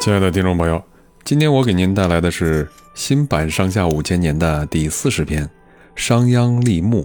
[0.00, 0.82] 亲爱的听众朋友，
[1.24, 5.44] 今天我给您带来的是新版《上下五千年》的第四十篇
[5.94, 7.02] 《商鞅立木》。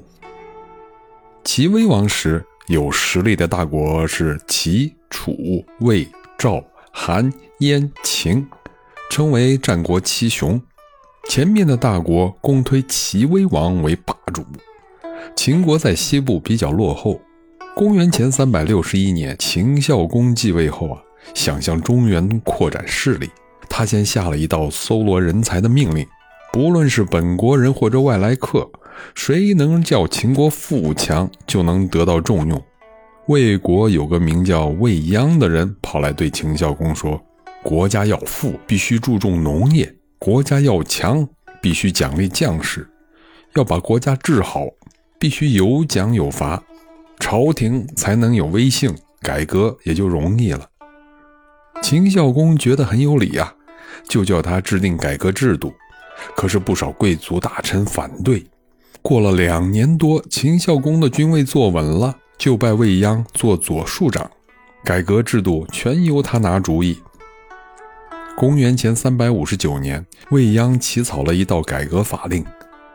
[1.43, 5.36] 齐威王时，有实力的大国是齐、楚、
[5.81, 6.07] 魏、
[6.38, 7.29] 赵、韩、
[7.59, 8.47] 燕、秦，
[9.09, 10.62] 称为战国七雄。
[11.27, 14.41] 前面的大国公推齐威王为霸主。
[15.36, 17.20] 秦国在西部比较落后。
[17.75, 21.01] 公元前三百六十一年，秦孝公继位后啊。
[21.34, 23.29] 想向中原扩展势力，
[23.70, 26.06] 他先下了一道搜罗人才的命令：
[26.54, 28.70] 不论是本国人或者外来客，
[29.14, 32.61] 谁能叫秦国富强，就能得到重用。
[33.28, 37.19] 魏国有个名叫魏鞅的人，跑来对秦孝公说
[37.64, 39.88] ：“国家要富，必须注重农业；
[40.19, 41.28] 国家要强，
[41.59, 42.81] 必须奖励将士；
[43.55, 44.67] 要把国家治好，
[45.19, 46.64] 必须有奖有罚，
[47.19, 50.69] 朝廷才能有威信，改革也就容易了。”
[51.88, 53.53] 秦孝公觉得很有理啊，
[54.09, 55.72] 就叫他制定改革制度。
[56.36, 58.44] 可是不少贵族大臣反对。
[59.03, 64.27] 过了两年多，秦孝公的君位坐稳了，就拜魏鞅做左庶长，
[64.83, 66.97] 改革制度全由他拿主意。
[68.36, 72.44] 公元前三百五十九年，魏鞅起草了一道改革法令，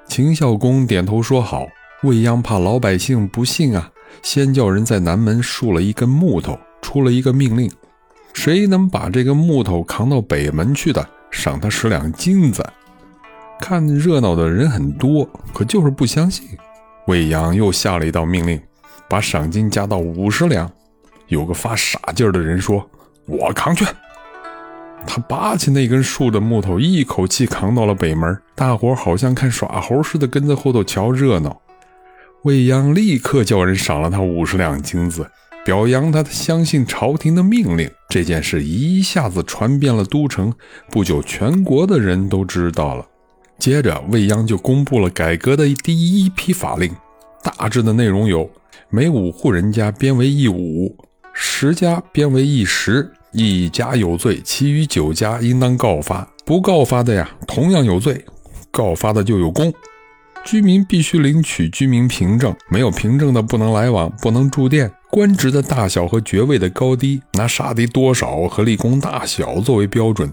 [0.08, 1.64] 秦孝公点头说好。
[2.02, 3.88] 魏鞅怕老百姓不信啊，
[4.20, 7.70] 先叫人在南门竖了一根木头，出了一个命令。
[8.32, 12.64] 谁能把这个木头扛到北门去的，赏他十两金子。
[13.60, 16.48] 看热闹的人很多，可就是不相信。
[17.06, 18.60] 魏阳又下了一道命令，
[19.08, 20.70] 把赏金加到五十两。
[21.28, 22.88] 有个发傻劲儿的人说
[23.26, 23.84] ：“我扛去。”
[25.06, 28.38] 他拔起那根竖的木头，一口气扛到了北门。
[28.54, 31.60] 大伙好像看耍猴似的，跟在后头瞧热闹。
[32.44, 35.30] 魏阳立刻叫人赏了他五十两金子。
[35.64, 40.52] 表扬他相信朝廷的命令，这件事一下子传遍了都城，
[40.90, 43.06] 不久全国的人都知道了。
[43.58, 46.90] 接着，魏鞅就公布了改革的第一批法令，
[47.42, 48.48] 大致的内容有：
[48.88, 50.96] 每五户人家编为一五，
[51.34, 58.14] 十家编为一十，一家有罪，其余九家应当告发，不告发的呀，同样有罪；
[58.70, 59.70] 告发的就有功。
[60.42, 64.90] 居民必须领取居民凭证，没有凭证的不能来往，不能住店。
[65.10, 70.32] 官职的大小和爵位的高低，拿杀敌多少和立功大小作为标准。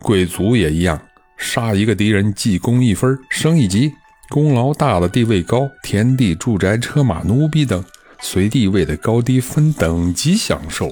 [0.00, 0.98] 贵族也一样，
[1.36, 3.92] 杀一个敌人记功一分，升一级。
[4.30, 7.84] 功劳大的地位高，田地、住宅、车马、奴婢等，
[8.20, 10.90] 随地位的高低分等级享受。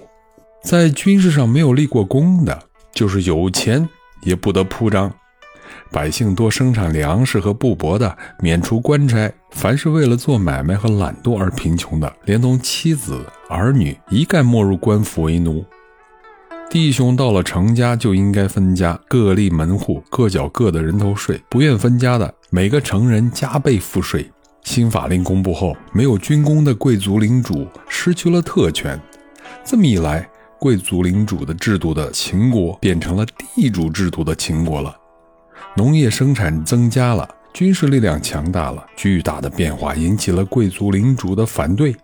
[0.63, 3.89] 在军事上没有立过功的，就是有钱
[4.25, 5.11] 也不得铺张。
[5.93, 13.21] 百姓多生产粮食和布帛的，免除官差；凡是为了做买卖和懒惰而贫穷的，连同妻子
[13.51, 15.63] 儿女一概没入官府为奴。
[16.71, 21.39] 弟兄到了成家就应该分家，各立门户，各缴各的人头税。
[21.51, 24.33] 不愿分家的，每个成人加倍赋税。
[24.65, 28.99] 新法令公布后，没有军功的贵族领主失去了特权。
[29.63, 30.27] 这么一来，
[30.59, 34.97] 贵族领主的制度的秦国变成了地主制度的秦国了。
[35.75, 41.97] 农业生产增加了，军事力量强大了，巨大的变化引起了贵族领主的反对。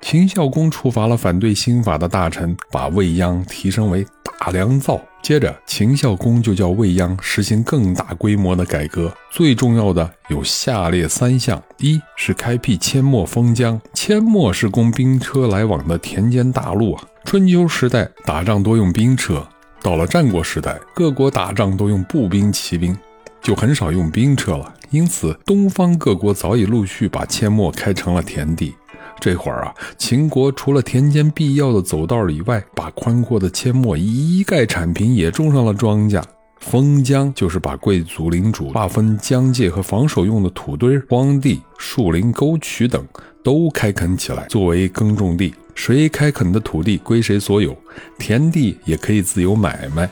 [0.00, 4.04] 秦孝公处罚了反对新法的大臣，把魏鞅提升为
[4.40, 4.98] 大良造。
[5.22, 17.04] 接着，秦孝公就叫魏鞅实行更大规模的改革，最重要的有下列三项：一是开辟阡陌封疆，阡陌是供兵车来往的田间大路啊。
[17.24, 19.46] 春秋时代打仗多用兵车。
[19.82, 22.96] 到了战国时代，各国打仗都用步兵、骑兵，
[23.40, 24.72] 就很少用兵车了。
[24.90, 28.74] 因此，东方各国早已陆续把阡陌开成了田地。
[29.18, 36.22] 这会儿啊，秦国除了田间必要的走道以外，把宽阔的阡陌一概铲平，也种上了庄稼。
[36.60, 43.04] 封疆就是把贵族领主划分疆界和防守用的土堆、荒地、树林、沟渠等
[43.42, 45.52] 都开垦起来，作为耕种地。
[45.74, 47.76] 谁开垦的土地归谁所有，
[48.18, 50.08] 田地也可以自由买卖。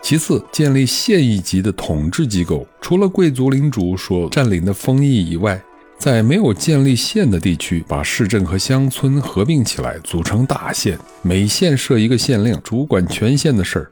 [0.00, 5.60] 其次，建立县一级的统治机构，除了贵族领主所占领的封邑以外，
[5.98, 13.90] 在没有建立县的地区，把市镇和乡村合并起来，组成大县，每县设一个县令，主管全县的事儿。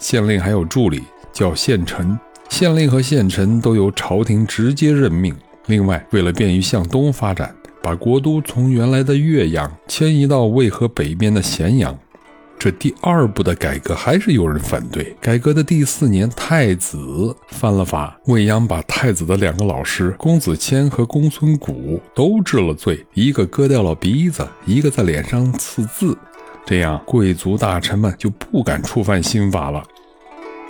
[0.00, 2.18] 县令还有助理，叫县丞。
[2.50, 5.34] 县令和县丞都由朝廷直接任命。
[5.66, 7.54] 另外，为了便于向东发展。
[7.84, 11.94] 把国都从原来的岳阳迁移到渭河北边的咸阳，
[12.58, 15.14] 这第二步的改革还是有人反对。
[15.20, 21.74] 改革的第四年，太子犯了法，魏鞅把太子的两个老师公子虔和公孙贾
[22.14, 26.16] 都治了罪，一个割掉了鼻子，一个在脸上刺字，
[26.64, 29.84] 这样贵族大臣们就不敢触犯新法了。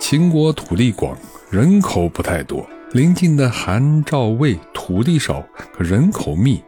[0.01, 1.17] 秦国土地广，
[1.49, 2.67] 人口不太多。
[2.91, 5.41] 邻近的韩、赵、魏土地少，
[5.73, 6.61] 可人口密。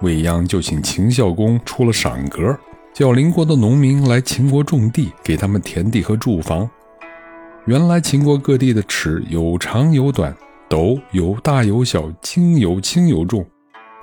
[0.00, 2.58] 未央就请秦孝公出了赏格，
[2.92, 6.68] 叫邻国的农民来秦国种地，给他们田地和住房。
[7.66, 10.34] 原来秦国各地的尺有长有短，
[10.68, 13.44] 斗有大有小，斤有轻有重。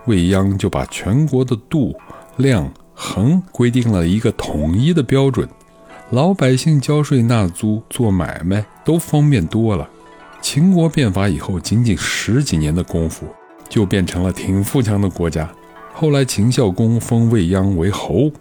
[0.06, 1.96] 未央就把全国的度、
[2.38, 5.48] 量、衡规定了一个统一的标准，
[6.10, 9.88] 老百姓交税纳租、做买卖都方便多了。
[10.42, 13.28] 秦国变法以后，仅仅十几年的功夫，
[13.70, 15.48] 就变成了挺富强的国家。
[15.94, 18.32] 后来秦孝公封未央为侯，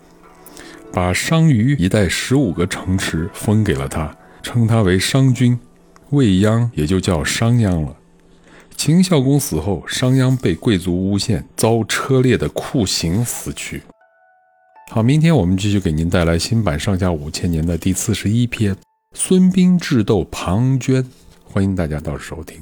[0.92, 5.58] 把商於一带十五个城池封给了他，称他为商君，
[6.10, 7.94] 未央也就叫商鞅了。
[8.76, 13.82] 秦孝公死后，商鞅被贵族诬陷，遭车裂的酷刑死去。
[14.90, 18.74] 好，明天我们继续给您带来新版《上下五千年》的第四十一篇
[19.12, 21.02] 《孙膑智斗庞涓》，
[21.44, 22.58] 欢迎大家到时收听。